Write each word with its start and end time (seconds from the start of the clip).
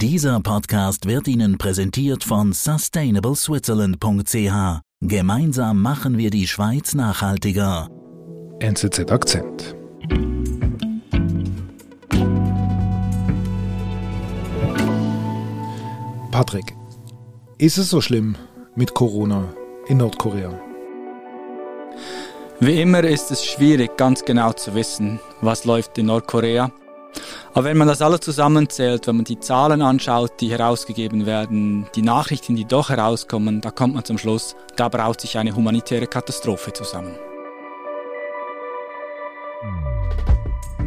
Dieser 0.00 0.38
Podcast 0.38 1.06
wird 1.06 1.26
Ihnen 1.26 1.58
präsentiert 1.58 2.22
von 2.22 2.52
sustainableswitzerland.ch. 2.52 4.80
Gemeinsam 5.00 5.82
machen 5.82 6.18
wir 6.18 6.30
die 6.30 6.46
Schweiz 6.46 6.94
nachhaltiger. 6.94 7.88
NZZ 8.60 9.10
Akzent. 9.10 9.74
Patrick, 16.30 16.76
ist 17.58 17.78
es 17.78 17.90
so 17.90 18.00
schlimm 18.00 18.36
mit 18.76 18.94
Corona 18.94 19.52
in 19.88 19.96
Nordkorea? 19.96 20.56
Wie 22.60 22.80
immer 22.80 23.02
ist 23.02 23.32
es 23.32 23.44
schwierig, 23.44 23.96
ganz 23.96 24.24
genau 24.24 24.52
zu 24.52 24.76
wissen, 24.76 25.18
was 25.40 25.64
läuft 25.64 25.98
in 25.98 26.06
Nordkorea. 26.06 26.70
Aber 27.54 27.64
wenn 27.64 27.76
man 27.76 27.88
das 27.88 28.02
alles 28.02 28.20
zusammenzählt, 28.20 29.06
wenn 29.06 29.16
man 29.16 29.24
die 29.24 29.40
Zahlen 29.40 29.82
anschaut, 29.82 30.40
die 30.40 30.50
herausgegeben 30.50 31.26
werden, 31.26 31.86
die 31.94 32.02
Nachrichten, 32.02 32.56
die 32.56 32.64
doch 32.64 32.90
herauskommen, 32.90 33.60
da 33.60 33.70
kommt 33.70 33.94
man 33.94 34.04
zum 34.04 34.18
Schluss, 34.18 34.54
da 34.76 34.88
braut 34.88 35.20
sich 35.20 35.38
eine 35.38 35.54
humanitäre 35.54 36.06
Katastrophe 36.06 36.72
zusammen. 36.72 37.14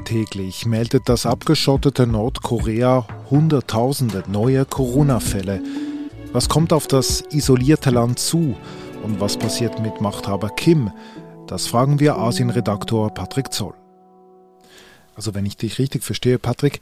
Täglich 0.05 0.65
meldet 0.65 1.07
das 1.07 1.25
abgeschottete 1.25 2.05
Nordkorea 2.05 3.07
Hunderttausende 3.29 4.23
neue 4.27 4.65
Corona-Fälle. 4.65 5.61
Was 6.33 6.49
kommt 6.49 6.73
auf 6.73 6.87
das 6.87 7.23
isolierte 7.31 7.91
Land 7.91 8.19
zu 8.19 8.57
und 9.03 9.21
was 9.21 9.37
passiert 9.37 9.79
mit 9.79 10.01
Machthaber 10.01 10.49
Kim? 10.49 10.91
Das 11.47 11.67
fragen 11.67 11.99
wir 11.99 12.17
Asien-Redaktor 12.17 13.13
Patrick 13.13 13.53
Zoll. 13.53 13.80
Also 15.21 15.35
wenn 15.35 15.45
ich 15.45 15.55
dich 15.55 15.77
richtig 15.77 16.03
verstehe, 16.03 16.39
Patrick, 16.39 16.79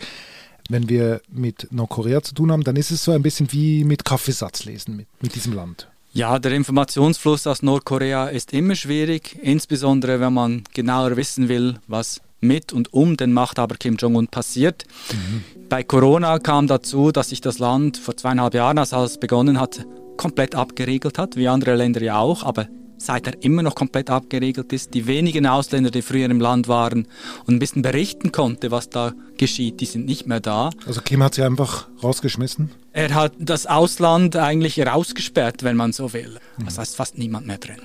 wenn 0.69 0.87
wir 0.87 1.19
mit 1.29 1.67
Nordkorea 1.71 2.21
zu 2.21 2.33
tun 2.33 2.53
haben, 2.53 2.63
dann 2.63 2.77
ist 2.77 2.89
es 2.89 3.03
so 3.03 3.11
ein 3.11 3.21
bisschen 3.21 3.51
wie 3.51 3.83
mit 3.83 4.05
Kaffeesatzlesen 4.05 4.95
mit, 4.95 5.07
mit 5.21 5.35
diesem 5.35 5.51
Land. 5.51 5.89
Ja, 6.13 6.39
der 6.39 6.53
Informationsfluss 6.53 7.47
aus 7.47 7.63
Nordkorea 7.63 8.27
ist 8.27 8.53
immer 8.53 8.75
schwierig, 8.75 9.37
insbesondere 9.41 10.21
wenn 10.21 10.33
man 10.33 10.63
genauer 10.73 11.17
wissen 11.17 11.49
will, 11.49 11.79
was 11.87 12.21
mit 12.39 12.71
und 12.71 12.93
um 12.93 13.17
den 13.17 13.33
Machthaber 13.33 13.75
Kim 13.75 13.97
Jong-un 13.97 14.29
passiert. 14.29 14.85
Mhm. 15.11 15.43
Bei 15.67 15.83
Corona 15.83 16.39
kam 16.39 16.67
dazu, 16.67 17.11
dass 17.11 17.27
sich 17.27 17.41
das 17.41 17.59
Land 17.59 17.97
vor 17.97 18.15
zweieinhalb 18.15 18.53
Jahren, 18.53 18.77
als 18.77 18.93
es 18.93 19.19
begonnen 19.19 19.59
hat, 19.59 19.85
komplett 20.15 20.55
abgeriegelt 20.55 21.17
hat, 21.17 21.35
wie 21.35 21.49
andere 21.49 21.75
Länder 21.75 22.01
ja 22.01 22.19
auch, 22.19 22.43
aber 22.43 22.69
seit 22.99 23.27
er 23.27 23.41
immer 23.43 23.63
noch 23.63 23.75
komplett 23.75 24.09
abgeregelt 24.09 24.71
ist. 24.73 24.93
Die 24.93 25.07
wenigen 25.07 25.47
Ausländer, 25.47 25.89
die 25.89 26.01
früher 26.01 26.29
im 26.29 26.39
Land 26.39 26.67
waren 26.67 27.07
und 27.45 27.55
ein 27.55 27.59
bisschen 27.59 27.81
berichten 27.81 28.31
konnte, 28.31 28.71
was 28.71 28.89
da 28.89 29.13
geschieht, 29.37 29.79
die 29.81 29.85
sind 29.85 30.05
nicht 30.05 30.27
mehr 30.27 30.39
da. 30.39 30.69
Also 30.85 31.01
Kim 31.01 31.23
hat 31.23 31.35
sie 31.35 31.43
einfach 31.43 31.87
rausgeschmissen? 32.03 32.71
Er 32.91 33.13
hat 33.15 33.33
das 33.39 33.65
Ausland 33.65 34.35
eigentlich 34.35 34.85
rausgesperrt, 34.85 35.63
wenn 35.63 35.77
man 35.77 35.93
so 35.93 36.13
will. 36.13 36.39
Mhm. 36.57 36.65
Das 36.65 36.77
heißt 36.77 36.95
fast 36.95 37.17
niemand 37.17 37.47
mehr 37.47 37.57
drin. 37.57 37.79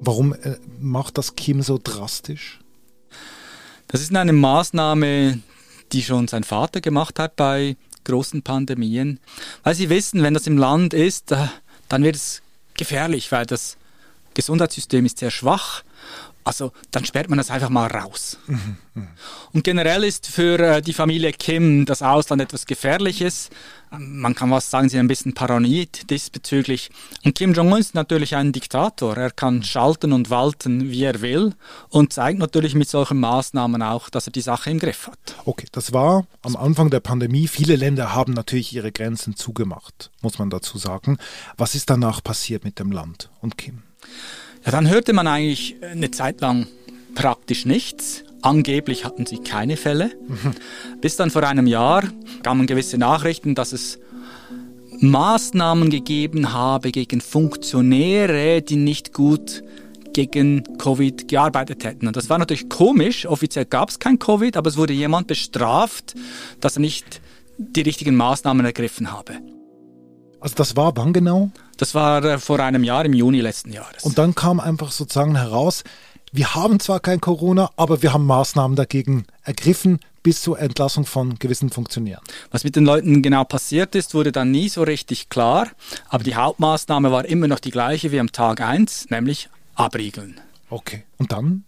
Warum 0.00 0.34
äh, 0.34 0.56
macht 0.78 1.18
das 1.18 1.34
Kim 1.34 1.62
so 1.62 1.80
drastisch? 1.82 2.60
Das 3.88 4.02
ist 4.02 4.14
eine 4.14 4.32
Maßnahme, 4.32 5.40
die 5.92 6.02
schon 6.02 6.28
sein 6.28 6.44
Vater 6.44 6.80
gemacht 6.80 7.18
hat 7.18 7.36
bei 7.36 7.76
großen 8.04 8.42
Pandemien. 8.42 9.18
Weil 9.62 9.74
sie 9.74 9.88
wissen, 9.88 10.22
wenn 10.22 10.34
das 10.34 10.46
im 10.46 10.58
Land 10.58 10.94
ist, 10.94 11.34
dann 11.88 12.04
wird 12.04 12.16
es 12.16 12.42
gefährlich, 12.78 13.30
weil 13.30 13.44
das 13.44 13.76
Gesundheitssystem 14.34 15.04
ist 15.04 15.18
sehr 15.18 15.30
schwach. 15.30 15.82
Also 16.48 16.72
dann 16.92 17.04
sperrt 17.04 17.28
man 17.28 17.36
das 17.36 17.50
einfach 17.50 17.68
mal 17.68 17.88
raus. 17.88 18.38
Und 19.52 19.64
generell 19.64 20.02
ist 20.02 20.26
für 20.28 20.58
äh, 20.58 20.80
die 20.80 20.94
Familie 20.94 21.30
Kim 21.32 21.84
das 21.84 22.00
Ausland 22.00 22.40
etwas 22.40 22.64
Gefährliches. 22.64 23.50
Ähm, 23.92 24.20
man 24.20 24.34
kann 24.34 24.50
was 24.50 24.70
sagen, 24.70 24.88
sie 24.88 24.96
sind 24.96 25.04
ein 25.04 25.08
bisschen 25.08 25.34
paranoid 25.34 26.08
diesbezüglich. 26.08 26.88
Und 27.22 27.34
Kim 27.34 27.52
Jong-un 27.52 27.78
ist 27.78 27.94
natürlich 27.94 28.34
ein 28.34 28.52
Diktator. 28.52 29.14
Er 29.14 29.30
kann 29.30 29.62
schalten 29.62 30.10
und 30.14 30.30
walten, 30.30 30.90
wie 30.90 31.04
er 31.04 31.20
will 31.20 31.52
und 31.90 32.14
zeigt 32.14 32.38
natürlich 32.38 32.74
mit 32.74 32.88
solchen 32.88 33.20
Maßnahmen 33.20 33.82
auch, 33.82 34.08
dass 34.08 34.26
er 34.26 34.32
die 34.32 34.40
Sache 34.40 34.70
im 34.70 34.78
Griff 34.78 35.06
hat. 35.06 35.36
Okay, 35.44 35.66
das 35.72 35.92
war 35.92 36.26
am 36.40 36.56
Anfang 36.56 36.88
der 36.88 37.00
Pandemie. 37.00 37.46
Viele 37.46 37.76
Länder 37.76 38.14
haben 38.14 38.32
natürlich 38.32 38.72
ihre 38.72 38.90
Grenzen 38.90 39.36
zugemacht, 39.36 40.10
muss 40.22 40.38
man 40.38 40.48
dazu 40.48 40.78
sagen. 40.78 41.18
Was 41.58 41.74
ist 41.74 41.90
danach 41.90 42.24
passiert 42.24 42.64
mit 42.64 42.78
dem 42.78 42.90
Land 42.90 43.28
und 43.42 43.58
Kim? 43.58 43.82
Ja, 44.68 44.72
dann 44.72 44.90
hörte 44.90 45.14
man 45.14 45.26
eigentlich 45.26 45.76
eine 45.80 46.10
Zeit 46.10 46.42
lang 46.42 46.66
praktisch 47.14 47.64
nichts. 47.64 48.24
Angeblich 48.42 49.06
hatten 49.06 49.24
sie 49.24 49.38
keine 49.38 49.78
Fälle. 49.78 50.10
Bis 51.00 51.16
dann 51.16 51.30
vor 51.30 51.42
einem 51.44 51.66
Jahr 51.66 52.04
kamen 52.42 52.66
gewisse 52.66 52.98
Nachrichten, 52.98 53.54
dass 53.54 53.72
es 53.72 53.98
Maßnahmen 55.00 55.88
gegeben 55.88 56.52
habe 56.52 56.92
gegen 56.92 57.22
Funktionäre, 57.22 58.60
die 58.60 58.76
nicht 58.76 59.14
gut 59.14 59.64
gegen 60.12 60.64
Covid 60.76 61.28
gearbeitet 61.28 61.84
hätten. 61.84 62.06
Und 62.06 62.16
das 62.16 62.28
war 62.28 62.36
natürlich 62.36 62.68
komisch. 62.68 63.24
Offiziell 63.24 63.64
gab 63.64 63.88
es 63.88 63.98
kein 63.98 64.18
Covid, 64.18 64.54
aber 64.58 64.68
es 64.68 64.76
wurde 64.76 64.92
jemand 64.92 65.28
bestraft, 65.28 66.14
dass 66.60 66.76
er 66.76 66.80
nicht 66.80 67.22
die 67.56 67.80
richtigen 67.80 68.16
Maßnahmen 68.16 68.66
ergriffen 68.66 69.12
habe. 69.12 69.38
Also 70.40 70.54
das 70.54 70.76
war 70.76 70.96
wann 70.96 71.12
genau? 71.12 71.50
Das 71.76 71.94
war 71.94 72.24
äh, 72.24 72.38
vor 72.38 72.60
einem 72.60 72.84
Jahr, 72.84 73.04
im 73.04 73.12
Juni 73.12 73.40
letzten 73.40 73.72
Jahres. 73.72 74.04
Und 74.04 74.18
dann 74.18 74.34
kam 74.34 74.60
einfach 74.60 74.92
sozusagen 74.92 75.36
heraus, 75.36 75.84
wir 76.32 76.54
haben 76.54 76.78
zwar 76.80 77.00
kein 77.00 77.20
Corona, 77.20 77.70
aber 77.76 78.02
wir 78.02 78.12
haben 78.12 78.26
Maßnahmen 78.26 78.76
dagegen 78.76 79.26
ergriffen 79.44 79.98
bis 80.22 80.42
zur 80.42 80.58
Entlassung 80.58 81.06
von 81.06 81.38
gewissen 81.38 81.70
Funktionären. 81.70 82.22
Was 82.50 82.64
mit 82.64 82.76
den 82.76 82.84
Leuten 82.84 83.22
genau 83.22 83.44
passiert 83.44 83.94
ist, 83.94 84.14
wurde 84.14 84.32
dann 84.32 84.50
nie 84.50 84.68
so 84.68 84.82
richtig 84.82 85.30
klar. 85.30 85.68
Aber 86.08 86.24
die 86.24 86.34
Hauptmaßnahme 86.34 87.10
war 87.10 87.24
immer 87.24 87.48
noch 87.48 87.60
die 87.60 87.70
gleiche 87.70 88.12
wie 88.12 88.20
am 88.20 88.30
Tag 88.30 88.60
1, 88.60 89.08
nämlich 89.10 89.48
abriegeln. 89.74 90.40
Okay. 90.68 91.04
Und 91.16 91.32
dann? 91.32 91.64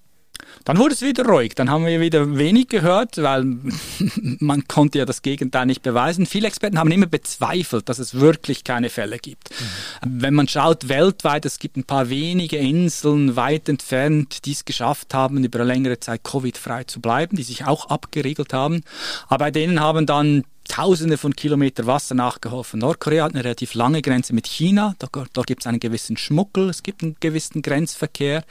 Dann 0.65 0.79
wurde 0.79 0.95
es 0.95 1.03
wieder 1.03 1.25
ruhig. 1.25 1.55
Dann 1.55 1.71
haben 1.71 1.87
wir 1.87 2.01
wieder 2.01 2.37
wenig 2.37 2.69
gehört, 2.69 3.17
weil 3.19 3.45
man 4.41 4.67
konnte 4.69 4.99
ja 4.99 5.05
das 5.05 5.23
Gegenteil 5.23 5.67
nicht 5.67 5.83
beweisen. 5.83 6.27
Viele 6.27 6.49
Experten 6.49 6.79
haben 6.79 6.91
immer 6.91 7.07
bezweifelt, 7.07 7.89
dass 7.89 7.99
es 7.99 8.15
wirklich 8.15 8.65
keine 8.65 8.91
Fälle 8.91 9.19
gibt. 9.19 9.51
Mhm. 9.51 10.23
Wenn 10.23 10.35
man 10.35 10.49
schaut 10.49 10.89
weltweit, 10.89 11.45
es 11.45 11.59
gibt 11.59 11.77
ein 11.77 11.85
paar 11.85 12.11
wenige 12.11 12.57
Inseln 12.57 13.37
weit 13.37 13.69
entfernt, 13.69 14.45
die 14.45 14.53
es 14.53 14.65
geschafft 14.65 15.15
haben, 15.15 15.43
über 15.43 15.61
eine 15.61 15.73
längere 15.73 16.01
Zeit 16.01 16.23
Covid-frei 16.25 16.85
zu 16.85 17.01
bleiben, 17.01 17.37
die 17.37 17.43
sich 17.43 17.65
auch 17.65 17.87
abgeriegelt 17.87 18.53
haben. 18.53 18.83
Aber 19.29 19.47
bei 19.47 19.51
denen 19.51 19.81
haben 19.81 20.07
dann 20.07 20.45
Tausende 20.71 21.19
von 21.19 21.35
Kilometern 21.35 21.87
Wasser 21.87 22.15
nachgeholfen. 22.15 22.79
Nordkorea 22.79 23.25
hat 23.25 23.35
eine 23.35 23.43
relativ 23.43 23.75
lange 23.75 24.03
Grenze 24.03 24.33
mit 24.33 24.47
China. 24.47 24.95
Da, 25.01 25.09
dort 25.33 25.49
gibt 25.49 25.63
es 25.63 25.67
einen 25.67 25.81
gewissen 25.81 26.17
Schmuggel, 26.17 26.71
es 26.71 26.85
gibt 26.85 27.03
einen 27.03 27.17
gewissen 27.19 27.61
Grenzverkehr. 27.61 28.45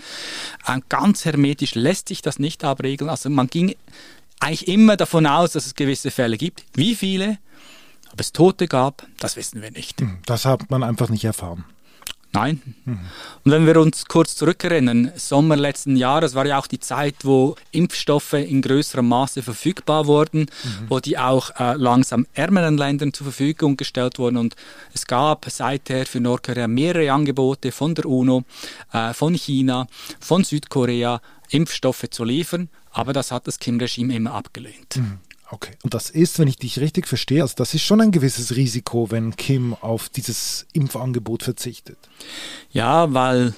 Äh, 0.68 0.82
ganz 0.90 1.24
hermetisch 1.24 1.76
lässt 1.76 2.10
sich 2.10 2.22
das 2.22 2.38
nicht 2.38 2.66
abregeln. 2.66 3.10
Also 3.10 3.30
man 3.30 3.48
ging 3.48 3.74
eigentlich 4.42 4.68
immer 4.68 4.98
davon 4.98 5.26
aus, 5.26 5.54
dass 5.54 5.66
es 5.66 5.76
gewisse 5.76 6.12
Fälle 6.12 6.38
gibt. 6.38 6.66
Wie 6.74 6.94
viele? 6.94 7.38
Ob 8.12 8.20
es 8.20 8.34
Tote 8.34 8.68
gab, 8.68 9.08
das 9.20 9.38
wissen 9.38 9.62
wir 9.62 9.72
nicht. 9.72 10.02
Hm, 10.02 10.18
das 10.26 10.44
hat 10.44 10.70
man 10.70 10.84
einfach 10.84 11.08
nicht 11.08 11.24
erfahren. 11.24 11.64
Nein. 12.40 12.62
Mhm. 12.86 13.00
Und 13.44 13.52
wenn 13.52 13.66
wir 13.66 13.80
uns 13.80 14.06
kurz 14.06 14.36
zurückerinnern, 14.36 15.12
Sommer 15.16 15.56
letzten 15.56 15.96
Jahres 15.96 16.36
war 16.36 16.46
ja 16.46 16.58
auch 16.58 16.68
die 16.68 16.80
Zeit, 16.80 17.16
wo 17.24 17.56
Impfstoffe 17.72 18.34
in 18.34 18.62
größerem 18.62 19.08
Maße 19.08 19.44
verfügbar 19.44 20.08
wurden, 20.08 20.42
mhm. 20.42 20.90
wo 20.90 21.00
die 21.00 21.18
auch 21.18 21.52
äh, 21.60 21.74
langsam 21.76 22.26
ärmeren 22.34 22.78
Ländern 22.78 23.14
zur 23.14 23.26
Verfügung 23.26 23.78
gestellt 23.78 24.20
wurden. 24.20 24.38
Und 24.38 24.56
es 24.94 25.06
gab 25.06 25.46
seither 25.50 26.06
für 26.06 26.20
Nordkorea 26.20 26.68
mehrere 26.68 27.12
Angebote 27.12 27.72
von 27.72 27.96
der 27.96 28.06
UNO, 28.06 28.44
äh, 28.94 29.14
von 29.14 29.34
China, 29.34 29.88
von 30.20 30.44
Südkorea, 30.44 31.22
Impfstoffe 31.50 32.06
zu 32.10 32.24
liefern. 32.24 32.70
Aber 32.92 33.14
das 33.14 33.32
hat 33.32 33.48
das 33.48 33.60
Kim-Regime 33.60 34.16
immer 34.16 34.34
abgelehnt. 34.34 34.98
Mhm. 34.98 35.20
Okay. 35.52 35.74
Und 35.84 35.94
das 35.94 36.10
ist, 36.10 36.38
wenn 36.38 36.48
ich 36.48 36.58
dich 36.58 36.80
richtig 36.80 37.08
verstehe, 37.08 37.42
also 37.42 37.56
das 37.56 37.74
ist 37.74 37.82
schon 37.82 38.02
ein 38.02 38.12
gewisses 38.12 38.56
Risiko, 38.56 39.10
wenn 39.10 39.36
Kim 39.36 39.74
auf 39.74 40.10
dieses 40.10 40.68
Impfangebot 40.74 41.44
verzichtet. 41.44 41.98
Ja, 42.72 43.14
weil 43.14 43.56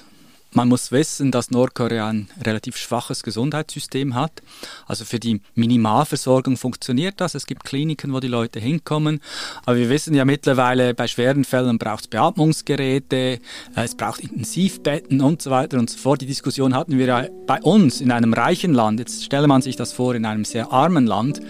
man 0.54 0.68
muss 0.68 0.92
wissen, 0.92 1.30
dass 1.30 1.50
Nordkorea 1.50 2.08
ein 2.08 2.28
relativ 2.44 2.76
schwaches 2.76 3.22
Gesundheitssystem 3.22 4.14
hat. 4.14 4.42
Also 4.86 5.04
für 5.04 5.18
die 5.18 5.40
Minimalversorgung 5.54 6.56
funktioniert 6.56 7.20
das. 7.20 7.34
Es 7.34 7.46
gibt 7.46 7.64
Kliniken, 7.64 8.12
wo 8.12 8.20
die 8.20 8.28
Leute 8.28 8.60
hinkommen. 8.60 9.20
Aber 9.64 9.76
wir 9.76 9.88
wissen 9.88 10.14
ja 10.14 10.24
mittlerweile, 10.24 10.94
bei 10.94 11.06
schweren 11.06 11.44
Fällen 11.44 11.78
braucht 11.78 12.02
es 12.02 12.08
Beatmungsgeräte, 12.08 13.16
äh, 13.16 13.40
es 13.76 13.94
braucht 13.94 14.20
Intensivbetten 14.20 15.22
und 15.22 15.40
so 15.40 15.50
weiter 15.50 15.78
und 15.78 15.88
so 15.88 15.98
fort. 15.98 16.20
Die 16.20 16.26
Diskussion 16.26 16.74
hatten 16.74 16.98
wir 16.98 17.06
ja 17.06 17.26
bei 17.46 17.60
uns 17.62 18.00
in 18.00 18.12
einem 18.12 18.34
reichen 18.34 18.74
Land. 18.74 19.00
Jetzt 19.00 19.24
stelle 19.24 19.46
man 19.46 19.62
sich 19.62 19.76
das 19.76 19.92
vor 19.92 20.14
in 20.14 20.26
einem 20.26 20.44
sehr 20.44 20.70
armen 20.70 21.06
Land. 21.06 21.40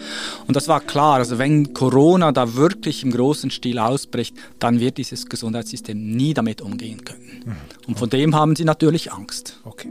Und 0.46 0.54
das 0.54 0.68
war 0.68 0.80
klar. 0.80 1.16
Also 1.16 1.38
wenn 1.38 1.74
Corona 1.74 2.30
da 2.30 2.54
wirklich 2.54 3.02
im 3.02 3.10
großen 3.10 3.50
Stil 3.50 3.78
ausbricht, 3.80 4.36
dann 4.60 4.78
wird 4.78 4.98
dieses 4.98 5.26
Gesundheitssystem 5.26 5.98
nie 5.98 6.34
damit 6.34 6.60
umgehen 6.60 7.04
können. 7.04 7.42
Mhm. 7.44 7.56
Und 7.88 7.98
von 7.98 8.08
dem 8.08 8.34
haben 8.36 8.54
sie 8.54 8.64
natürlich 8.64 8.91
natürlich 8.92 9.12
Angst. 9.12 9.58
Okay. 9.64 9.88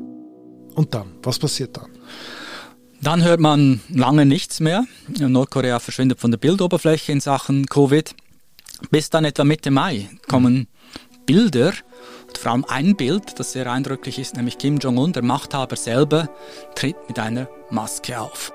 Und 0.75 0.93
dann? 0.93 1.13
Was 1.23 1.39
passiert 1.39 1.75
dann? 1.75 1.89
Dann 3.01 3.23
hört 3.23 3.39
man 3.39 3.81
lange 3.89 4.25
nichts 4.25 4.59
mehr. 4.59 4.85
Nordkorea 5.19 5.79
verschwindet 5.79 6.19
von 6.19 6.29
der 6.29 6.37
Bildoberfläche 6.37 7.11
in 7.11 7.19
Sachen 7.19 7.65
Covid. 7.65 8.13
Bis 8.91 9.09
dann 9.09 9.25
etwa 9.25 9.43
Mitte 9.43 9.71
Mai 9.71 10.09
kommen 10.27 10.67
Bilder, 11.25 11.73
vor 12.39 12.51
allem 12.51 12.65
ein 12.65 12.95
Bild, 12.95 13.39
das 13.39 13.51
sehr 13.51 13.71
eindrücklich 13.71 14.17
ist, 14.17 14.35
nämlich 14.35 14.57
Kim 14.57 14.77
Jong-un, 14.77 15.13
der 15.13 15.23
Machthaber 15.23 15.75
selber, 15.75 16.29
tritt 16.75 16.95
mit 17.07 17.19
einer 17.19 17.47
Maske 17.69 18.19
auf. 18.19 18.51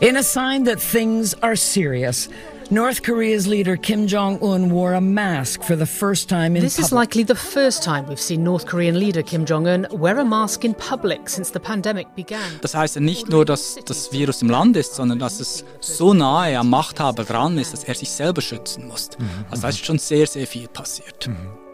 In 0.00 0.16
a 0.16 0.22
sign 0.22 0.64
that 0.64 0.78
things 0.78 1.34
are 1.42 1.56
serious, 1.56 2.28
North 2.70 3.04
Korea's 3.04 3.46
leader 3.46 3.76
Kim 3.76 4.08
Jong 4.08 4.38
un 4.42 4.70
wore 4.70 4.94
a 4.94 5.00
mask 5.00 5.62
for 5.62 5.76
the 5.76 5.86
first 5.86 6.28
time 6.28 6.56
in 6.56 6.62
This 6.62 6.76
public. 6.76 6.86
is 6.86 6.92
likely 6.92 7.22
the 7.24 7.36
first 7.36 7.84
time 7.84 8.06
we've 8.08 8.20
seen 8.20 8.42
North 8.42 8.66
Korean 8.66 8.98
leader 8.98 9.22
Kim 9.22 9.44
Jong 9.44 9.68
un 9.68 9.86
wear 9.92 10.18
a 10.18 10.24
mask 10.24 10.64
in 10.64 10.74
public 10.74 11.28
since 11.28 11.52
the 11.52 11.60
pandemic 11.60 12.08
began. 12.16 12.40
Das 12.62 12.74
heißt 12.74 12.96
ja 12.96 13.00
nicht 13.00 13.28
nur, 13.28 13.44
dass 13.44 13.76
das 13.84 14.10
Virus 14.10 14.42
im 14.42 14.50
Land 14.50 14.76
ist, 14.76 14.94
sondern 14.96 15.20
dass 15.20 15.38
es 15.38 15.64
so 15.80 16.12
nahe 16.12 16.58
am 16.58 16.68
Machthaber 16.70 17.24
dran 17.24 17.56
ist, 17.58 17.72
dass 17.72 17.84
er 17.84 17.94
sich 17.94 18.10
selber 18.10 18.42
schützen 18.42 18.88
muss. 18.88 19.10
Also 19.50 19.62
da 19.62 19.68
ist 19.68 19.84
schon 19.84 19.98
sehr, 19.98 20.26
sehr 20.26 20.46
viel 20.46 20.66
passiert. 20.66 21.24
조 21.24 21.65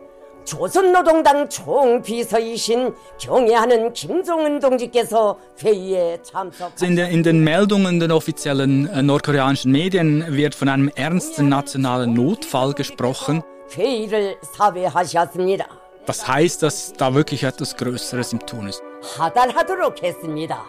In, 6.82 6.96
der, 6.96 7.10
in 7.10 7.24
den 7.24 7.44
Meldungen 7.44 8.00
der 8.00 8.16
offiziellen 8.16 8.88
äh, 8.88 9.02
nordkoreanischen 9.02 9.72
Medien 9.72 10.26
wird 10.30 10.56
von 10.56 10.70
einem 10.70 10.90
ernsten 10.96 11.50
nationalen 11.50 12.14
Notfall 12.14 12.74
gesprochen. 12.74 13.44
회의를 13.76 14.38
사회하셨습니다. 14.42 15.66
Das 16.06 16.26
heißt, 16.26 16.64
dass 16.64 16.94
da 16.94 17.14
wirklich 17.14 17.44
etwas 17.44 17.76
Größeres 17.76 18.32
im 18.32 18.40
Tun 18.46 18.70
ist. 18.70 18.82
하달하도록 19.18 20.02
했습니다. 20.02 20.66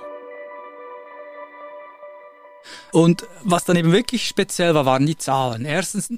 Und 2.92 3.26
was 3.44 3.66
dann 3.66 3.76
eben 3.76 3.92
wirklich 3.92 4.28
speziell 4.28 4.74
war, 4.74 4.86
waren 4.86 5.06
die 5.06 5.18
Zahlen. 5.18 5.66
Erstens 5.66 6.12
äh, 6.12 6.18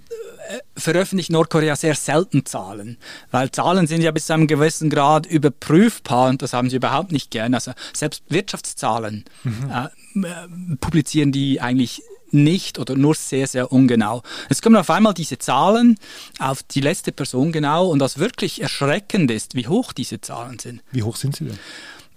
veröffentlicht 0.77 1.31
Nordkorea 1.31 1.75
sehr 1.75 1.95
selten 1.95 2.45
Zahlen, 2.45 2.97
weil 3.31 3.51
Zahlen 3.51 3.87
sind 3.87 4.01
ja 4.01 4.11
bis 4.11 4.27
zu 4.27 4.33
einem 4.33 4.47
gewissen 4.47 4.89
Grad 4.89 5.25
überprüfbar 5.25 6.29
und 6.29 6.41
das 6.41 6.53
haben 6.53 6.69
sie 6.69 6.77
überhaupt 6.77 7.11
nicht 7.11 7.31
gern. 7.31 7.53
Also 7.53 7.71
selbst 7.93 8.23
Wirtschaftszahlen 8.29 9.25
äh, 9.45 9.85
äh, 10.19 10.47
publizieren 10.79 11.31
die 11.31 11.61
eigentlich 11.61 12.01
nicht 12.31 12.79
oder 12.79 12.95
nur 12.95 13.15
sehr, 13.15 13.47
sehr 13.47 13.71
ungenau. 13.71 14.21
Es 14.49 14.61
kommen 14.61 14.75
auf 14.75 14.89
einmal 14.89 15.13
diese 15.13 15.37
Zahlen 15.37 15.97
auf 16.39 16.63
die 16.63 16.81
letzte 16.81 17.11
Person 17.11 17.51
genau 17.51 17.87
und 17.87 17.99
was 17.99 18.17
wirklich 18.19 18.61
erschreckend 18.61 19.31
ist, 19.31 19.55
wie 19.55 19.67
hoch 19.67 19.93
diese 19.93 20.21
Zahlen 20.21 20.59
sind 20.59 20.83
Wie 20.91 21.03
hoch 21.03 21.15
sind 21.15 21.35
sie 21.35 21.45
denn? 21.45 21.59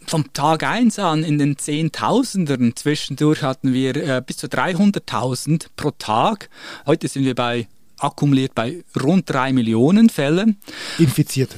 Vom 0.08 0.32
Tag 0.32 0.62
1 0.62 0.99
an 0.99 1.22
in 1.22 1.38
den 1.38 1.58
Zehntausendern. 1.58 2.75
Zwischendurch 2.75 3.43
hatten 3.43 3.72
wir 3.72 3.96
äh, 3.96 4.22
bis 4.25 4.38
zu 4.38 4.46
300.000 4.46 5.66
pro 5.76 5.90
Tag. 5.93 6.49
Heute 6.87 7.08
sind 7.08 7.25
wir 7.25 7.34
bei 7.34 7.69
akkumuliert 7.99 8.55
bei 8.55 8.84
rund 9.00 9.28
drei 9.28 9.52
Millionen 9.52 10.08
Fällen. 10.08 10.58
Infizierte. 10.99 11.56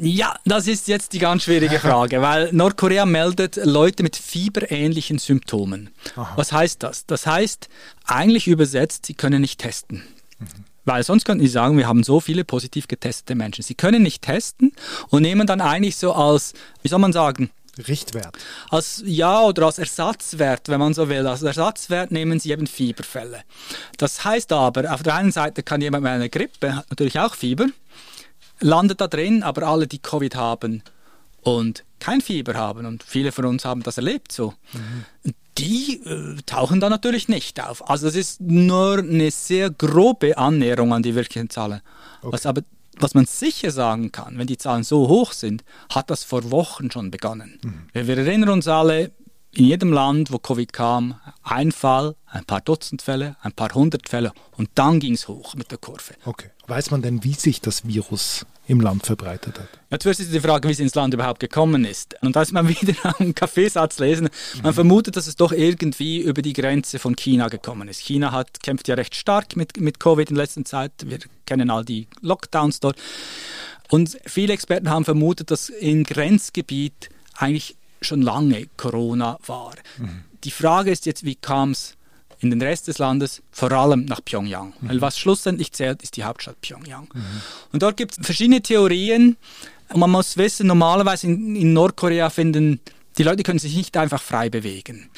Ja, 0.00 0.36
das 0.44 0.68
ist 0.68 0.86
jetzt 0.86 1.12
die 1.12 1.18
ganz 1.18 1.42
schwierige 1.42 1.78
Frage, 1.80 2.22
weil 2.22 2.52
Nordkorea 2.52 3.04
meldet 3.04 3.56
Leute 3.56 4.04
mit 4.04 4.16
fieberähnlichen 4.16 5.18
Symptomen. 5.18 5.90
Was 6.36 6.52
heißt 6.52 6.82
das? 6.84 7.06
Das 7.06 7.26
heißt, 7.26 7.68
eigentlich 8.04 8.46
übersetzt, 8.46 9.06
sie 9.06 9.14
können 9.14 9.40
nicht 9.40 9.58
testen. 9.58 10.04
Weil 10.88 11.02
sonst 11.02 11.26
könnten 11.26 11.44
sie 11.44 11.52
sagen, 11.52 11.76
wir 11.76 11.86
haben 11.86 12.02
so 12.02 12.18
viele 12.18 12.44
positiv 12.44 12.88
getestete 12.88 13.34
Menschen. 13.34 13.62
Sie 13.62 13.74
können 13.74 14.02
nicht 14.02 14.22
testen 14.22 14.72
und 15.10 15.20
nehmen 15.20 15.46
dann 15.46 15.60
eigentlich 15.60 15.98
so 15.98 16.14
als, 16.14 16.54
wie 16.80 16.88
soll 16.88 16.98
man 16.98 17.12
sagen, 17.12 17.50
Richtwert. 17.86 18.34
als 18.70 19.02
ja 19.04 19.42
oder 19.42 19.66
als 19.66 19.78
Ersatzwert, 19.78 20.70
wenn 20.70 20.80
man 20.80 20.94
so 20.94 21.10
will. 21.10 21.26
Als 21.26 21.42
Ersatzwert 21.42 22.10
nehmen 22.10 22.40
sie 22.40 22.52
eben 22.52 22.66
Fieberfälle. 22.66 23.42
Das 23.98 24.24
heißt 24.24 24.50
aber, 24.50 24.90
auf 24.92 25.02
der 25.02 25.14
einen 25.14 25.30
Seite 25.30 25.62
kann 25.62 25.82
jemand 25.82 26.04
mit 26.04 26.12
einer 26.12 26.30
Grippe, 26.30 26.76
hat 26.76 26.88
natürlich 26.88 27.20
auch 27.20 27.34
Fieber, 27.34 27.66
landet 28.60 29.02
da 29.02 29.08
drin, 29.08 29.42
aber 29.42 29.64
alle, 29.64 29.86
die 29.86 29.98
Covid 29.98 30.36
haben 30.36 30.82
und 31.42 31.84
kein 32.00 32.22
Fieber 32.22 32.54
haben, 32.54 32.86
und 32.86 33.02
viele 33.02 33.30
von 33.30 33.44
uns 33.44 33.66
haben 33.66 33.82
das 33.82 33.98
erlebt 33.98 34.32
so, 34.32 34.54
die 35.58 36.00
äh, 36.04 36.36
tauchen 36.46 36.80
da 36.80 36.88
natürlich 36.88 37.28
nicht 37.28 37.62
auf. 37.62 37.88
Also 37.88 38.08
es 38.08 38.14
ist 38.14 38.40
nur 38.40 38.98
eine 38.98 39.30
sehr 39.30 39.70
grobe 39.70 40.38
Annäherung 40.38 40.92
an 40.92 41.02
die 41.02 41.14
wirklichen 41.14 41.50
Zahlen. 41.50 41.80
Was 42.22 42.46
aber 42.46 42.62
was 43.00 43.14
man 43.14 43.26
sicher 43.26 43.70
sagen 43.70 44.10
kann, 44.10 44.38
wenn 44.38 44.48
die 44.48 44.58
Zahlen 44.58 44.82
so 44.82 45.06
hoch 45.08 45.32
sind, 45.32 45.62
hat 45.88 46.10
das 46.10 46.24
vor 46.24 46.50
Wochen 46.50 46.90
schon 46.90 47.12
begonnen. 47.12 47.86
Wir, 47.92 48.08
wir 48.08 48.18
erinnern 48.18 48.48
uns 48.48 48.66
alle, 48.66 49.12
in 49.52 49.64
jedem 49.64 49.92
Land, 49.92 50.32
wo 50.32 50.38
Covid 50.38 50.72
kam, 50.72 51.20
ein 51.42 51.72
Fall, 51.72 52.16
ein 52.26 52.44
paar 52.44 52.60
Dutzend 52.60 53.02
Fälle, 53.02 53.36
ein 53.40 53.52
paar 53.52 53.72
hundert 53.74 54.08
Fälle 54.08 54.32
und 54.56 54.68
dann 54.74 55.00
ging 55.00 55.14
es 55.14 55.28
hoch 55.28 55.54
mit 55.54 55.70
der 55.70 55.78
Kurve. 55.78 56.14
Okay. 56.24 56.50
Weiß 56.66 56.90
man 56.90 57.02
denn, 57.02 57.24
wie 57.24 57.34
sich 57.34 57.60
das 57.60 57.86
Virus 57.86 58.44
im 58.68 58.80
Land 58.80 59.04
verbreitet 59.04 59.58
hat? 59.58 59.68
Ja, 59.90 59.98
zuerst 59.98 60.20
ist 60.20 60.32
die 60.32 60.40
Frage, 60.40 60.68
wie 60.68 60.72
es 60.72 60.78
ins 60.78 60.94
Land 60.94 61.14
überhaupt 61.14 61.40
gekommen 61.40 61.84
ist. 61.84 62.14
Und 62.22 62.36
da 62.36 62.42
ist 62.42 62.52
man 62.52 62.68
wieder 62.80 62.94
am 63.18 63.34
Kaffeesatz 63.34 63.98
lesen. 63.98 64.28
Man 64.62 64.74
vermutet, 64.74 65.16
dass 65.16 65.26
es 65.26 65.36
doch 65.36 65.52
irgendwie 65.52 66.20
über 66.20 66.42
die 66.42 66.52
Grenze 66.52 66.98
von 66.98 67.16
China 67.16 67.48
gekommen 67.48 67.88
ist. 67.88 68.00
China 68.00 68.30
hat, 68.30 68.62
kämpft 68.62 68.86
ja 68.86 68.94
recht 68.94 69.14
stark 69.14 69.56
mit, 69.56 69.80
mit 69.80 69.98
Covid 69.98 70.30
in 70.30 70.36
letzter 70.36 70.64
Zeit. 70.64 70.92
Wir 71.04 71.18
kennen 71.46 71.70
all 71.70 71.84
die 71.84 72.06
Lockdowns 72.20 72.80
dort. 72.80 72.96
Und 73.90 74.18
viele 74.26 74.52
Experten 74.52 74.90
haben 74.90 75.04
vermutet, 75.04 75.50
dass 75.50 75.70
im 75.70 76.04
Grenzgebiet 76.04 77.08
eigentlich 77.34 77.76
schon 78.02 78.22
lange 78.22 78.66
Corona 78.76 79.38
war. 79.46 79.72
Die 80.44 80.50
Frage 80.50 80.90
ist 80.90 81.06
jetzt, 81.06 81.24
wie 81.24 81.34
kam 81.34 81.72
es 81.72 81.96
in 82.40 82.50
den 82.50 82.62
Rest 82.62 82.88
des 82.88 82.98
Landes, 82.98 83.42
vor 83.50 83.72
allem 83.72 84.04
nach 84.04 84.24
Pyongyang. 84.24 84.72
Weil 84.80 85.00
was 85.00 85.18
schlussendlich 85.18 85.72
zählt, 85.72 86.02
ist 86.02 86.16
die 86.16 86.24
Hauptstadt 86.24 86.60
Pyongyang. 86.60 87.08
Und 87.72 87.82
dort 87.82 87.96
gibt 87.96 88.12
es 88.12 88.24
verschiedene 88.24 88.60
Theorien. 88.60 89.36
Und 89.88 90.00
man 90.00 90.10
muss 90.10 90.36
wissen, 90.36 90.66
normalerweise 90.66 91.26
in, 91.26 91.56
in 91.56 91.72
Nordkorea 91.72 92.30
finden 92.30 92.80
die 93.18 93.24
Leute 93.24 93.42
können 93.42 93.58
sich 93.58 93.76
nicht 93.76 93.96
einfach 93.96 94.22
frei 94.22 94.48
bewegen. 94.48 95.10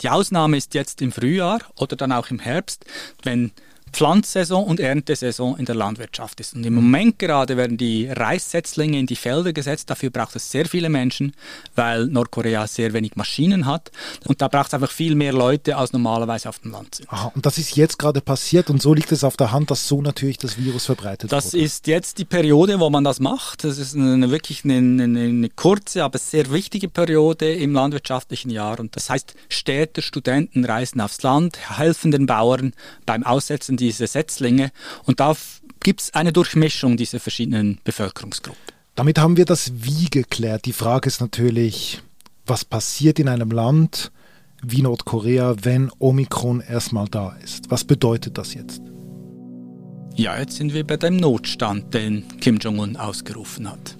Die 0.00 0.08
Ausnahme 0.08 0.56
ist 0.56 0.74
jetzt 0.74 1.02
im 1.02 1.10
Frühjahr 1.10 1.60
oder 1.76 1.96
dann 1.96 2.12
auch 2.12 2.30
im 2.30 2.38
Herbst, 2.38 2.84
wenn 3.24 3.50
Pflanzsaison 3.92 4.64
und 4.64 4.80
Erntesaison 4.80 5.58
in 5.58 5.64
der 5.64 5.74
Landwirtschaft 5.74 6.40
ist. 6.40 6.54
Und 6.54 6.64
im 6.64 6.74
Moment 6.74 7.18
gerade 7.18 7.56
werden 7.56 7.76
die 7.76 8.08
Reissetzlinge 8.08 8.98
in 8.98 9.06
die 9.06 9.16
Felder 9.16 9.52
gesetzt. 9.52 9.90
Dafür 9.90 10.10
braucht 10.10 10.36
es 10.36 10.50
sehr 10.50 10.66
viele 10.66 10.88
Menschen, 10.88 11.32
weil 11.74 12.06
Nordkorea 12.06 12.66
sehr 12.66 12.92
wenig 12.92 13.16
Maschinen 13.16 13.66
hat. 13.66 13.90
Und 14.26 14.40
da 14.42 14.48
braucht 14.48 14.68
es 14.68 14.74
einfach 14.74 14.90
viel 14.90 15.14
mehr 15.14 15.32
Leute, 15.32 15.76
als 15.76 15.92
normalerweise 15.92 16.48
auf 16.48 16.58
dem 16.60 16.72
Land 16.72 16.96
sind. 16.96 17.12
Aha, 17.12 17.32
und 17.34 17.46
das 17.46 17.58
ist 17.58 17.76
jetzt 17.76 17.98
gerade 17.98 18.20
passiert 18.20 18.70
und 18.70 18.82
so 18.82 18.94
liegt 18.94 19.12
es 19.12 19.24
auf 19.24 19.36
der 19.36 19.52
Hand, 19.52 19.70
dass 19.70 19.88
so 19.88 20.02
natürlich 20.02 20.38
das 20.38 20.58
Virus 20.58 20.86
verbreitet 20.86 21.32
Das 21.32 21.52
wurde. 21.52 21.64
ist 21.64 21.86
jetzt 21.86 22.18
die 22.18 22.24
Periode, 22.24 22.80
wo 22.80 22.90
man 22.90 23.04
das 23.04 23.20
macht. 23.20 23.64
Das 23.64 23.78
ist 23.78 23.94
eine, 23.96 24.30
wirklich 24.30 24.64
eine, 24.64 24.76
eine, 24.76 25.20
eine 25.20 25.48
kurze, 25.50 26.04
aber 26.04 26.18
sehr 26.18 26.52
wichtige 26.52 26.88
Periode 26.88 27.52
im 27.54 27.72
landwirtschaftlichen 27.72 28.50
Jahr. 28.50 28.78
Und 28.80 28.94
das 28.96 29.08
heißt, 29.10 29.34
Städter, 29.48 30.02
Studenten 30.02 30.64
reisen 30.64 31.00
aufs 31.00 31.22
Land, 31.22 31.58
helfen 31.78 32.10
den 32.10 32.26
Bauern 32.26 32.72
beim 33.06 33.22
Aussetzen 33.24 33.76
dieser 33.78 34.06
Setzlinge. 34.06 34.70
Und 35.04 35.20
da 35.20 35.34
gibt 35.80 36.02
es 36.02 36.14
eine 36.14 36.32
Durchmischung 36.32 36.96
dieser 36.96 37.20
verschiedenen 37.20 37.78
Bevölkerungsgruppen. 37.84 38.60
Damit 38.94 39.18
haben 39.18 39.36
wir 39.36 39.44
das 39.44 39.72
Wie 39.74 40.10
geklärt. 40.10 40.64
Die 40.64 40.72
Frage 40.72 41.06
ist 41.06 41.20
natürlich, 41.20 42.02
was 42.46 42.64
passiert 42.64 43.18
in 43.18 43.28
einem 43.28 43.50
Land 43.50 44.10
wie 44.62 44.82
Nordkorea, 44.82 45.54
wenn 45.62 45.90
Omikron 45.98 46.60
erstmal 46.60 47.06
da 47.06 47.36
ist? 47.44 47.70
Was 47.70 47.84
bedeutet 47.84 48.38
das 48.38 48.54
jetzt? 48.54 48.82
Ja, 50.16 50.36
jetzt 50.36 50.56
sind 50.56 50.74
wir 50.74 50.84
bei 50.84 50.96
dem 50.96 51.16
Notstand, 51.16 51.94
den 51.94 52.26
Kim 52.40 52.56
Jong-un 52.56 52.96
ausgerufen 52.96 53.70
hat. 53.70 53.96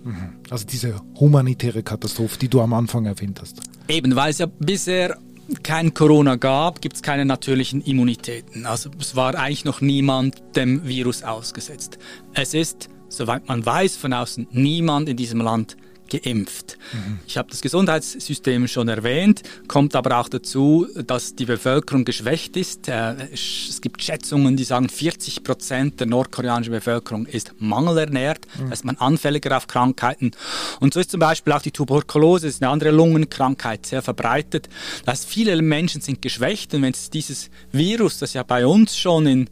Also 0.51 0.67
diese 0.67 1.01
humanitäre 1.15 1.85
Katastrophe, 1.85 2.37
die 2.41 2.49
du 2.49 2.61
am 2.61 2.73
Anfang 2.73 3.07
erwähnt 3.07 3.41
hast. 3.41 3.61
Eben, 3.87 4.17
weil 4.17 4.31
es 4.31 4.39
ja 4.39 4.47
bisher 4.47 5.17
kein 5.63 5.95
Corona 5.95 6.37
gab, 6.37 6.81
gibt 6.81 6.97
es 6.97 7.03
keine 7.03 7.25
natürlichen 7.25 7.81
Immunitäten. 7.81 8.67
Also 8.67 8.91
es 9.01 9.17
war 9.17 9.35
eigentlich 9.35 9.65
noch 9.65 9.81
niemand 9.81 10.43
dem 10.57 10.87
Virus 10.87 11.23
ausgesetzt. 11.23 11.99
Es 12.35 12.55
ist, 12.55 12.89
soweit 13.09 13.49
man 13.49 13.65
weiß, 13.65 13.97
von 13.97 14.13
außen 14.13 14.49
niemand 14.51 15.09
in 15.09 15.17
diesem 15.17 15.41
Land 15.41 15.77
geimpft. 16.09 16.79
Ich 17.27 17.37
habe 17.37 17.51
das 17.51 17.61
Gesundheitssystem 17.61 18.69
schon 18.69 18.89
erwähnt, 18.89 19.43
kommt 19.67 19.95
aber 19.95 20.19
auch 20.19 20.29
dazu, 20.29 20.87
dass 21.07 21.35
die 21.35 21.45
Bevölkerung 21.45 22.05
geschwächt 22.05 22.57
ist. 22.57 22.89
Äh, 22.89 23.15
Es 23.33 23.81
gibt 23.81 24.03
Schätzungen, 24.03 24.57
die 24.57 24.65
sagen, 24.65 24.89
40 24.89 25.45
Prozent 25.45 26.01
der 26.01 26.07
nordkoreanischen 26.07 26.73
Bevölkerung 26.73 27.27
ist 27.27 27.53
mangelernährt, 27.59 28.47
da 28.59 28.73
ist 28.73 28.85
man 28.85 28.97
anfälliger 28.97 29.57
auf 29.57 29.67
Krankheiten. 29.67 30.33
Und 30.81 30.95
so 30.95 31.01
ist 31.01 31.11
zum 31.11 31.21
Beispiel 31.21 31.53
auch 31.53 31.63
die 31.63 31.71
Tuberkulose, 31.71 32.47
das 32.47 32.57
ist 32.57 32.63
eine 32.63 32.71
andere 32.71 32.91
Lungenkrankheit, 32.91 33.87
sehr 33.87 34.03
verbreitet. 34.03 34.69
Das 35.05 35.21
heißt, 35.21 35.29
viele 35.29 35.61
Menschen 35.63 36.01
sind 36.01 36.23
geschwächt 36.23 36.75
und 36.75 36.83
wenn 36.83 36.93
es 36.93 37.11
dieses 37.11 37.51
Virus, 37.73 38.19
das 38.19 38.33
ja 38.33 38.43
bei 38.43 38.67
uns 38.67 38.97
schon 38.97 39.27
in 39.27 39.51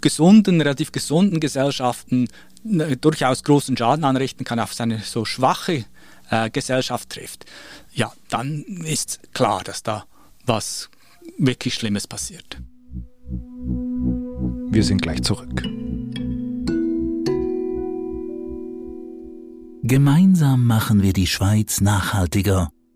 gesunden, 0.00 0.60
relativ 0.60 0.92
gesunden 0.92 1.40
Gesellschaften 1.40 2.28
äh, 2.64 2.96
durchaus 2.96 3.44
großen 3.44 3.76
Schaden 3.76 4.04
anrichten 4.04 4.44
kann 4.44 4.58
auf 4.58 4.74
seine 4.74 4.98
so 5.00 5.24
schwache 5.24 5.84
äh, 6.30 6.50
Gesellschaft 6.50 7.10
trifft, 7.10 7.44
ja, 7.92 8.12
dann 8.28 8.64
ist 8.84 9.20
klar, 9.32 9.62
dass 9.64 9.82
da 9.82 10.04
was 10.46 10.88
wirklich 11.38 11.74
Schlimmes 11.74 12.06
passiert. 12.06 12.58
Wir 14.72 14.84
sind 14.84 15.02
gleich 15.02 15.22
zurück. 15.22 15.62
Gemeinsam 19.82 20.66
machen 20.66 21.02
wir 21.02 21.12
die 21.12 21.26
Schweiz 21.26 21.80
nachhaltiger. 21.80 22.70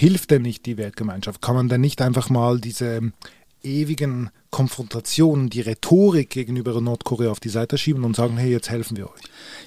Hilft 0.00 0.30
denn 0.30 0.40
nicht 0.40 0.64
die 0.64 0.78
Weltgemeinschaft? 0.78 1.42
Kann 1.42 1.54
man 1.54 1.68
denn 1.68 1.82
nicht 1.82 2.00
einfach 2.00 2.30
mal 2.30 2.58
diese 2.58 3.12
ewigen 3.62 4.30
Konfrontationen, 4.48 5.50
die 5.50 5.60
Rhetorik 5.60 6.30
gegenüber 6.30 6.80
Nordkorea 6.80 7.30
auf 7.30 7.38
die 7.38 7.50
Seite 7.50 7.76
schieben 7.76 8.04
und 8.04 8.16
sagen, 8.16 8.38
hey, 8.38 8.50
jetzt 8.50 8.70
helfen 8.70 8.96
wir 8.96 9.10
euch? 9.10 9.20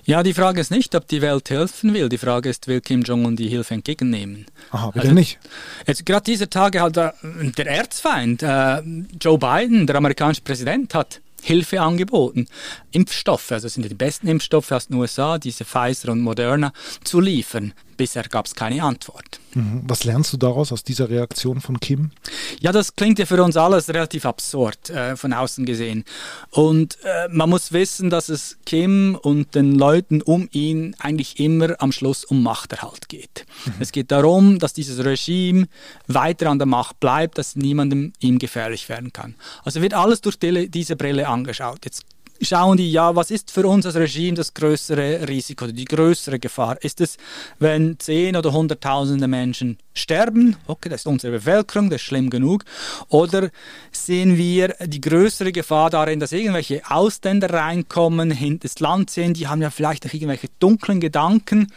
Ja, 0.05 0.23
die 0.23 0.33
Frage 0.33 0.59
ist 0.59 0.71
nicht, 0.71 0.95
ob 0.95 1.07
die 1.07 1.21
Welt 1.21 1.51
helfen 1.51 1.93
will. 1.93 2.09
Die 2.09 2.17
Frage 2.17 2.49
ist, 2.49 2.67
will 2.67 2.81
Kim 2.81 3.03
Jong-un 3.03 3.35
die 3.35 3.47
Hilfe 3.47 3.75
entgegennehmen? 3.75 4.47
Aha, 4.71 4.87
bitte 4.87 5.01
also, 5.01 5.13
nicht. 5.13 5.37
Jetzt 5.85 6.03
gerade 6.03 6.23
diese 6.23 6.49
Tage 6.49 6.81
hat 6.81 6.95
der, 6.95 7.13
der 7.55 7.67
Erzfeind, 7.67 8.41
äh, 8.41 8.81
Joe 9.21 9.37
Biden, 9.37 9.85
der 9.85 9.97
amerikanische 9.97 10.41
Präsident, 10.41 10.95
hat 10.95 11.21
Hilfe 11.43 11.81
angeboten, 11.81 12.47
Impfstoffe, 12.91 13.51
also 13.51 13.67
sind 13.67 13.87
die 13.87 13.93
besten 13.93 14.27
Impfstoffe 14.27 14.71
aus 14.71 14.87
den 14.87 14.95
USA, 14.95 15.37
diese 15.37 15.65
Pfizer 15.65 16.11
und 16.11 16.21
Moderna, 16.21 16.73
zu 17.03 17.19
liefern. 17.19 17.73
Bisher 18.03 18.23
gab 18.23 18.47
es 18.47 18.53
keine 18.53 18.83
Antwort. 18.83 19.39
Mhm. 19.53 19.83
Was 19.87 20.03
lernst 20.03 20.33
du 20.33 20.37
daraus 20.37 20.73
aus 20.73 20.83
dieser 20.83 21.09
Reaktion 21.09 21.61
von 21.61 21.79
Kim? 21.79 22.11
Ja, 22.59 22.73
das 22.73 22.97
klingt 22.97 23.17
ja 23.17 23.25
für 23.25 23.41
uns 23.41 23.55
alles 23.55 23.87
relativ 23.87 24.25
absurd 24.25 24.89
äh, 24.89 25.15
von 25.15 25.31
außen 25.31 25.65
gesehen. 25.65 26.03
Und 26.51 26.97
äh, 27.05 27.29
man 27.29 27.49
muss 27.49 27.71
wissen, 27.71 28.09
dass 28.09 28.27
es 28.27 28.57
Kim 28.65 29.17
und 29.21 29.55
den 29.55 29.75
Leuten 29.75 30.21
um 30.21 30.49
ihn 30.51 30.97
eigentlich 30.99 31.39
immer 31.39 31.81
am 31.81 31.93
Schluss 31.93 32.25
um 32.25 32.43
Machterhalt 32.43 33.07
geht. 33.07 33.45
Mhm. 33.63 33.73
Es 33.79 33.93
geht 33.93 34.11
darum, 34.11 34.59
dass 34.59 34.73
dieses 34.73 35.05
Regime 35.05 35.69
weiter 36.07 36.49
an 36.49 36.59
der 36.59 36.65
Macht 36.65 36.99
bleibt, 36.99 37.37
dass 37.37 37.55
niemandem 37.55 38.11
ihm 38.19 38.37
gefährlich 38.37 38.89
werden 38.89 39.13
kann. 39.13 39.35
Also 39.63 39.81
wird 39.81 39.93
alles 39.93 40.19
durch 40.19 40.37
die, 40.37 40.69
diese 40.69 40.97
Brille 40.97 41.29
angeschaut. 41.29 41.85
Jetzt 41.85 42.03
schauen 42.43 42.77
die, 42.77 42.91
ja, 42.91 43.15
was 43.15 43.31
ist 43.31 43.51
für 43.51 43.67
uns 43.67 43.85
als 43.85 43.95
Regime 43.95 44.35
das 44.35 44.53
größere 44.53 45.27
Risiko, 45.27 45.67
die 45.67 45.85
größere 45.85 46.39
Gefahr? 46.39 46.77
Ist 46.81 47.01
es, 47.01 47.17
wenn 47.59 47.99
zehn 47.99 48.35
oder 48.35 48.53
hunderttausende 48.53 49.27
Menschen 49.27 49.77
sterben? 49.93 50.55
Okay, 50.67 50.89
das 50.89 51.01
ist 51.01 51.07
unsere 51.07 51.33
Bevölkerung, 51.33 51.89
das 51.89 52.01
ist 52.01 52.05
schlimm 52.05 52.29
genug. 52.29 52.65
Oder 53.09 53.49
sehen 53.91 54.37
wir 54.37 54.75
die 54.85 55.01
größere 55.01 55.51
Gefahr 55.51 55.89
darin, 55.89 56.19
dass 56.19 56.31
irgendwelche 56.31 56.81
Ausländer 56.89 57.49
reinkommen, 57.49 58.59
das 58.61 58.79
Land 58.79 59.09
sehen, 59.09 59.33
die 59.33 59.47
haben 59.47 59.61
ja 59.61 59.69
vielleicht 59.69 60.05
auch 60.05 60.13
irgendwelche 60.13 60.49
dunklen 60.59 60.99
Gedanken. 60.99 61.71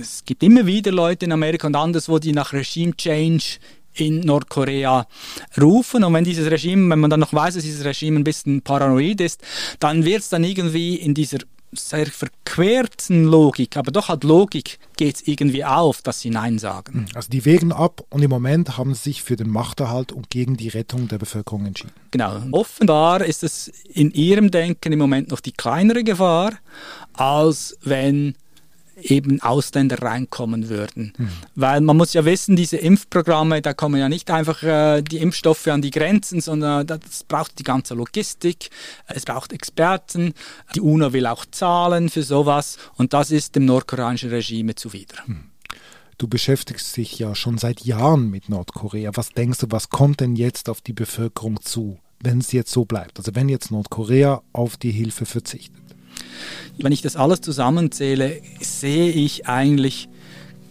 Es 0.00 0.24
gibt 0.24 0.42
immer 0.42 0.66
wieder 0.66 0.92
Leute 0.92 1.24
in 1.26 1.32
Amerika 1.32 1.66
und 1.66 1.76
anderswo, 1.76 2.18
die 2.18 2.32
nach 2.32 2.52
Regime 2.52 2.96
Change 2.96 3.58
in 3.94 4.20
Nordkorea 4.20 5.06
rufen. 5.60 6.04
Und 6.04 6.14
wenn 6.14 6.24
dieses 6.24 6.50
Regime, 6.50 6.90
wenn 6.90 7.00
man 7.00 7.10
dann 7.10 7.20
noch 7.20 7.32
weiß, 7.32 7.54
dass 7.54 7.64
dieses 7.64 7.84
Regime 7.84 8.20
ein 8.20 8.24
bisschen 8.24 8.62
paranoid 8.62 9.20
ist, 9.20 9.42
dann 9.80 10.04
wird 10.04 10.20
es 10.20 10.28
dann 10.28 10.44
irgendwie 10.44 10.96
in 10.96 11.14
dieser 11.14 11.38
sehr 11.72 12.06
verquerten 12.06 13.24
Logik, 13.24 13.76
aber 13.76 13.90
doch 13.90 14.08
hat 14.08 14.24
Logik, 14.24 14.78
geht 14.96 15.16
es 15.16 15.26
irgendwie 15.26 15.64
auf, 15.64 16.02
dass 16.02 16.20
sie 16.20 16.30
Nein 16.30 16.58
sagen. 16.58 17.06
Also 17.14 17.30
die 17.30 17.44
wägen 17.44 17.72
ab 17.72 18.02
und 18.10 18.22
im 18.22 18.30
Moment 18.30 18.76
haben 18.76 18.94
sie 18.94 19.04
sich 19.04 19.22
für 19.22 19.36
den 19.36 19.48
Machterhalt 19.48 20.12
und 20.12 20.28
gegen 20.28 20.56
die 20.56 20.68
Rettung 20.68 21.08
der 21.08 21.18
Bevölkerung 21.18 21.64
entschieden. 21.64 21.92
Genau. 22.10 22.42
Offenbar 22.50 23.24
ist 23.24 23.42
es 23.42 23.68
in 23.68 24.10
ihrem 24.10 24.50
Denken 24.50 24.92
im 24.92 24.98
Moment 24.98 25.30
noch 25.30 25.40
die 25.40 25.52
kleinere 25.52 26.04
Gefahr, 26.04 26.52
als 27.14 27.76
wenn 27.82 28.34
eben 29.10 29.40
Ausländer 29.42 30.00
reinkommen 30.02 30.68
würden. 30.68 31.12
Mhm. 31.16 31.28
Weil 31.54 31.80
man 31.80 31.96
muss 31.96 32.12
ja 32.12 32.24
wissen, 32.24 32.56
diese 32.56 32.76
Impfprogramme, 32.76 33.62
da 33.62 33.74
kommen 33.74 34.00
ja 34.00 34.08
nicht 34.08 34.30
einfach 34.30 34.62
äh, 34.62 35.02
die 35.02 35.18
Impfstoffe 35.18 35.68
an 35.68 35.82
die 35.82 35.90
Grenzen, 35.90 36.40
sondern 36.40 36.86
das 36.86 37.24
braucht 37.26 37.58
die 37.58 37.64
ganze 37.64 37.94
Logistik, 37.94 38.70
es 39.06 39.24
braucht 39.24 39.52
Experten, 39.52 40.34
die 40.74 40.80
UNO 40.80 41.12
will 41.12 41.26
auch 41.26 41.44
zahlen 41.50 42.08
für 42.08 42.22
sowas 42.22 42.78
und 42.96 43.12
das 43.12 43.30
ist 43.30 43.56
dem 43.56 43.64
nordkoreanischen 43.64 44.30
Regime 44.30 44.74
zuwider. 44.74 45.16
Mhm. 45.26 45.52
Du 46.22 46.28
beschäftigst 46.28 46.96
dich 46.96 47.18
ja 47.18 47.34
schon 47.34 47.58
seit 47.58 47.80
Jahren 47.80 48.30
mit 48.30 48.48
Nordkorea. 48.48 49.10
Was 49.14 49.30
denkst 49.30 49.58
du, 49.58 49.66
was 49.70 49.88
kommt 49.88 50.20
denn 50.20 50.36
jetzt 50.36 50.68
auf 50.68 50.80
die 50.80 50.92
Bevölkerung 50.92 51.60
zu, 51.60 51.98
wenn 52.20 52.38
es 52.38 52.52
jetzt 52.52 52.70
so 52.70 52.84
bleibt? 52.84 53.18
Also 53.18 53.34
wenn 53.34 53.48
jetzt 53.48 53.72
Nordkorea 53.72 54.40
auf 54.52 54.76
die 54.76 54.92
Hilfe 54.92 55.26
verzichtet? 55.26 55.81
Wenn 56.78 56.92
ich 56.92 57.02
das 57.02 57.16
alles 57.16 57.40
zusammenzähle, 57.40 58.40
sehe 58.60 59.10
ich 59.10 59.46
eigentlich 59.46 60.08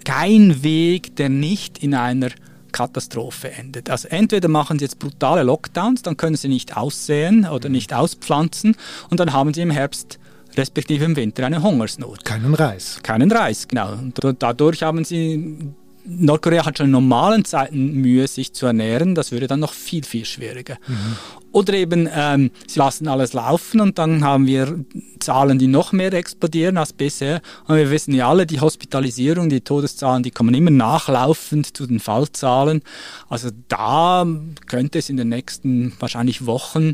keinen 0.04 0.64
Weg, 0.64 1.16
der 1.16 1.30
nicht 1.30 1.84
in 1.84 1.94
einer 1.94 2.30
Katastrophe 2.72 3.52
endet. 3.52 3.90
Also 3.90 4.08
entweder 4.08 4.48
machen 4.48 4.80
sie 4.80 4.86
jetzt 4.86 5.00
brutale 5.00 5.44
Lockdowns, 5.44 6.02
dann 6.02 6.18
können 6.18 6.36
sie 6.36 6.48
nicht 6.48 6.78
aussehen 6.78 7.46
oder 7.46 7.70
nicht 7.70 7.94
auspflanzen 7.94 8.76
und 9.10 9.20
dann 9.20 9.34
haben 9.34 9.54
sie 9.54 9.62
im 9.62 9.72
Herbst 9.72 10.20
respektive 10.58 11.06
im 11.06 11.16
Winter 11.16 11.46
eine 11.46 11.62
Hungersnot. 11.62 12.26
Keinen 12.26 12.54
Reis. 12.54 13.00
Keinen 13.04 13.32
Reis, 13.32 13.68
genau. 13.68 13.94
Und 13.94 14.20
dadurch 14.40 14.84
haben 14.84 15.06
sie 15.06 15.74
Nordkorea 16.06 16.66
hat 16.66 16.78
schon 16.78 16.88
in 16.88 16.92
normalen 16.92 17.46
Zeiten 17.46 17.94
Mühe, 17.94 18.28
sich 18.28 18.54
zu 18.54 18.66
ernähren. 18.66 19.16
Das 19.16 19.32
würde 19.32 19.48
dann 19.48 19.60
noch 19.60 19.74
viel, 19.74 20.04
viel 20.04 20.26
schwieriger. 20.26 20.78
Mhm. 20.88 21.18
Oder 21.52 21.74
eben, 21.74 22.10
ähm, 22.14 22.52
sie 22.66 22.80
lassen 22.80 23.08
alles 23.08 23.34
laufen 23.34 23.82
und 23.82 23.98
dann 23.98 24.24
haben 24.24 24.48
wir 24.48 24.86
Zahlen, 25.20 25.60
die 25.60 25.68
noch 25.68 25.92
mehr 25.92 26.14
explodieren 26.14 26.78
als 26.78 26.94
bisher. 26.94 27.42
Und 27.68 27.76
wir 27.76 27.92
wissen 27.92 28.14
ja 28.14 28.30
alle, 28.30 28.46
die 28.46 28.62
Hospitalisierung, 28.62 29.50
die 29.50 29.62
Todeszahlen, 29.62 30.24
die 30.24 30.32
kommen 30.32 30.54
immer 30.54 30.72
nachlaufend 30.72 31.76
zu 31.76 31.86
den 31.88 32.00
Fallzahlen. 32.00 32.82
Also 33.30 33.50
da 33.68 34.26
könnte 34.68 35.00
es 35.00 35.10
in 35.10 35.18
den 35.18 35.30
nächsten 35.30 35.94
wahrscheinlich 36.00 36.46
Wochen 36.46 36.94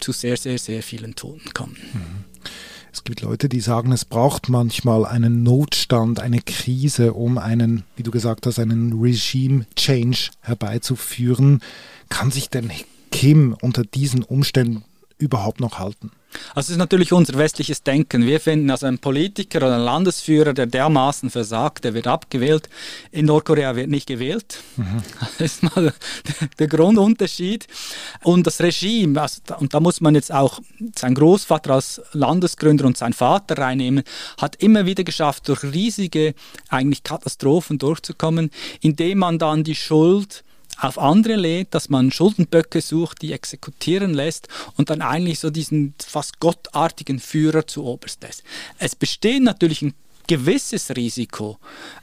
zu 0.00 0.12
sehr, 0.12 0.36
sehr, 0.36 0.58
sehr 0.58 0.82
vielen 0.82 1.14
Toten 1.14 1.52
kommen. 1.54 1.76
Mhm. 1.92 2.24
Es 2.92 3.04
gibt 3.04 3.22
Leute, 3.22 3.48
die 3.48 3.60
sagen, 3.60 3.90
es 3.90 4.04
braucht 4.04 4.50
manchmal 4.50 5.06
einen 5.06 5.42
Notstand, 5.42 6.20
eine 6.20 6.42
Krise, 6.42 7.14
um 7.14 7.38
einen, 7.38 7.84
wie 7.96 8.02
du 8.02 8.10
gesagt 8.10 8.46
hast, 8.46 8.58
einen 8.58 9.00
Regime-Change 9.00 10.30
herbeizuführen. 10.40 11.60
Kann 12.10 12.30
sich 12.30 12.50
denn 12.50 12.70
Kim 13.10 13.56
unter 13.62 13.82
diesen 13.82 14.22
Umständen 14.22 14.84
überhaupt 15.18 15.60
noch 15.60 15.78
halten? 15.78 16.10
Also 16.54 16.66
es 16.66 16.70
ist 16.70 16.76
natürlich 16.78 17.12
unser 17.12 17.36
westliches 17.36 17.82
Denken. 17.82 18.26
Wir 18.26 18.40
finden 18.40 18.70
also 18.70 18.86
ein 18.86 18.98
Politiker 18.98 19.58
oder 19.58 19.76
ein 19.76 19.82
Landesführer, 19.82 20.52
der 20.52 20.66
dermaßen 20.66 21.30
versagt, 21.30 21.84
der 21.84 21.94
wird 21.94 22.06
abgewählt. 22.06 22.68
In 23.10 23.26
Nordkorea 23.26 23.76
wird 23.76 23.90
nicht 23.90 24.06
gewählt. 24.06 24.60
Mhm. 24.76 25.02
Das 25.38 25.54
ist 25.54 25.62
mal 25.62 25.92
der 26.58 26.68
Grundunterschied. 26.68 27.66
Und 28.22 28.46
das 28.46 28.60
Regime, 28.60 29.20
also, 29.20 29.40
und 29.58 29.74
da 29.74 29.80
muss 29.80 30.00
man 30.00 30.14
jetzt 30.14 30.32
auch 30.32 30.60
sein 30.96 31.14
Großvater 31.14 31.74
als 31.74 32.00
Landesgründer 32.12 32.84
und 32.84 32.96
sein 32.96 33.12
Vater 33.12 33.58
reinnehmen, 33.58 34.04
hat 34.38 34.56
immer 34.56 34.86
wieder 34.86 35.04
geschafft, 35.04 35.48
durch 35.48 35.62
riesige 35.64 36.34
eigentlich 36.68 37.02
Katastrophen 37.02 37.78
durchzukommen, 37.78 38.50
indem 38.80 39.18
man 39.18 39.38
dann 39.38 39.64
die 39.64 39.74
Schuld 39.74 40.44
auf 40.78 40.98
andere 40.98 41.36
lädt, 41.36 41.74
dass 41.74 41.88
man 41.88 42.10
Schuldenböcke 42.10 42.80
sucht, 42.80 43.22
die 43.22 43.32
exekutieren 43.32 44.14
lässt 44.14 44.48
und 44.76 44.90
dann 44.90 45.02
eigentlich 45.02 45.38
so 45.38 45.50
diesen 45.50 45.94
fast 46.04 46.40
gottartigen 46.40 47.20
Führer 47.20 47.66
zu 47.66 47.84
oberst 47.84 48.22
lässt. 48.22 48.42
Es 48.78 48.96
besteht 48.96 49.42
natürlich 49.42 49.82
ein 49.82 49.94
gewisses 50.26 50.90
Risiko, 50.96 51.58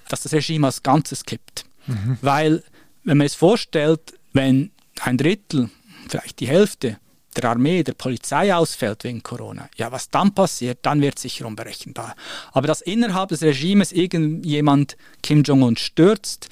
dass 0.07 0.21
das 0.21 0.33
Regime 0.33 0.67
als 0.67 0.83
Ganzes 0.83 1.23
kippt. 1.23 1.65
Mhm. 1.87 2.17
Weil, 2.21 2.63
wenn 3.03 3.17
man 3.17 3.27
es 3.27 3.35
vorstellt, 3.35 4.13
wenn 4.33 4.71
ein 5.01 5.17
Drittel, 5.17 5.69
vielleicht 6.07 6.39
die 6.39 6.47
Hälfte 6.47 6.97
der 7.35 7.51
Armee, 7.51 7.83
der 7.83 7.93
Polizei 7.93 8.53
ausfällt 8.53 9.03
wegen 9.03 9.23
Corona, 9.23 9.69
ja, 9.77 9.91
was 9.91 10.09
dann 10.09 10.33
passiert, 10.33 10.79
dann 10.81 11.01
wird 11.01 11.19
sicher 11.19 11.45
unberechenbar. 11.45 12.15
Aber 12.51 12.67
dass 12.67 12.81
innerhalb 12.81 13.29
des 13.29 13.41
Regimes 13.41 13.91
irgendjemand 13.91 14.97
Kim 15.21 15.43
Jong-un 15.43 15.77
stürzt, 15.77 16.49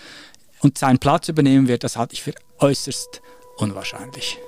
und 0.61 0.77
seinen 0.77 0.99
Platz 0.99 1.29
übernehmen 1.29 1.67
wird, 1.67 1.83
das 1.83 1.97
halte 1.97 2.13
ich 2.13 2.23
für 2.23 2.33
äußerst 2.59 3.21
unwahrscheinlich. 3.57 4.39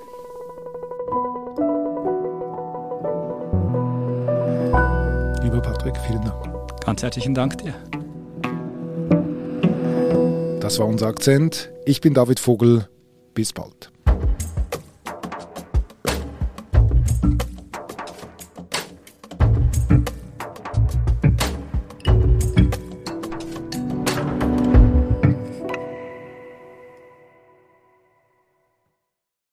Lieber 5.42 5.60
Patrick, 5.62 5.96
vielen 6.06 6.24
Dank. 6.24 6.84
Ganz 6.84 7.02
herzlichen 7.02 7.34
Dank 7.34 7.58
dir. 7.58 7.74
Das 10.60 10.78
war 10.78 10.86
unser 10.86 11.08
Akzent. 11.08 11.72
Ich 11.84 12.00
bin 12.00 12.14
David 12.14 12.38
Vogel. 12.38 12.88
Bis 13.34 13.52
bald. 13.52 13.90